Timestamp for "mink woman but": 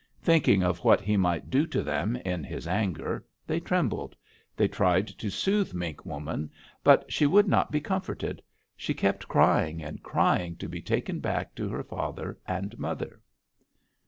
5.75-7.13